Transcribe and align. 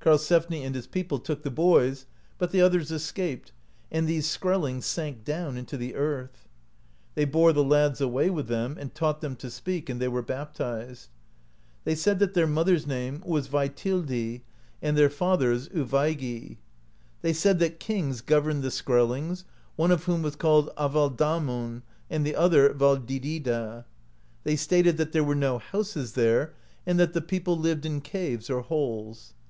Karlsefni 0.00 0.62
and 0.64 0.74
his 0.74 0.86
people 0.86 1.18
took 1.18 1.42
the 1.42 1.50
boys, 1.50 2.06
but 2.38 2.50
the 2.50 2.62
others 2.62 2.90
escaped, 2.90 3.52
and 3.92 4.08
these 4.08 4.26
Skrellings 4.26 4.84
sank 4.84 5.22
down 5.22 5.58
into 5.58 5.76
the 5.76 5.94
earth. 5.94 6.48
They 7.14 7.26
bore 7.26 7.52
the 7.52 7.62
lads 7.62 8.00
away 8.00 8.30
with 8.30 8.48
them, 8.48 8.78
and 8.80 8.94
taught 8.94 9.20
them 9.20 9.36
to 9.36 9.50
speak, 9.50 9.90
and 9.90 10.00
they 10.00 10.08
were 10.08 10.22
baptized. 10.22 11.10
They 11.84 11.94
said 11.94 12.20
that 12.20 12.32
their 12.32 12.46
mother's 12.46 12.86
name 12.86 13.22
was 13.26 13.48
Vaetilldi, 13.48 14.44
and 14.80 14.96
their 14.96 15.10
60 15.10 15.22
WHITE 15.26 15.30
MEN'S 15.40 15.40
LAND, 15.42 15.42
OR 15.42 15.44
IRELAND 15.44 15.68
THE 15.68 15.68
GREAT 15.68 15.68
father's 15.68 15.68
Uvaegi. 15.68 16.58
They 17.20 17.32
said 17.34 17.58
that 17.58 17.78
kings 17.78 18.20
governed 18.22 18.62
the 18.62 18.70
Skrellings, 18.70 19.44
one 19.76 19.90
of 19.90 20.04
whom 20.04 20.22
was 20.22 20.36
called 20.36 20.70
Avalldamon, 20.78 21.82
and 22.08 22.24
the 22.24 22.34
other 22.34 22.72
Valldidida 22.72 23.84
(67). 23.84 23.84
They 24.44 24.56
stated, 24.56 24.96
that 24.96 25.12
there 25.12 25.22
were 25.22 25.34
no 25.34 25.58
houses 25.58 26.14
there, 26.14 26.54
and 26.86 26.98
that 26.98 27.12
the 27.12 27.20
people 27.20 27.58
lived 27.58 27.84
in 27.84 28.00
caves 28.00 28.48
or 28.48 28.62
holes. 28.62 29.34